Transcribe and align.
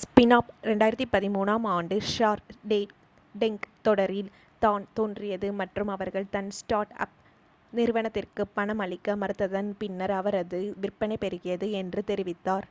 Smirnoff 0.00 0.50
2013 0.64 1.22
ஆம் 1.52 1.68
ஆண்டு 1.70 1.96
shark 2.08 2.42
tank 3.34 3.64
தொடரில் 3.82 4.28
தான் 4.62 4.84
தோன்றியது 4.98 5.48
மற்றும் 5.60 5.92
அவர்கள் 5.94 6.30
தன் 6.34 6.52
ஸ்டார்ட் 6.58 6.92
அப் 7.04 7.16
நிறுவனத்திற்கு 7.72 8.46
பணம் 8.54 8.84
அளிக்க 8.86 9.16
மறுத்ததன் 9.22 9.72
பின்னர் 9.80 10.16
அவரது 10.18 10.60
விற்பனை 10.82 11.18
பெருகியது 11.24 11.68
என்று 11.80 12.02
தெரிவித்தார் 12.10 12.68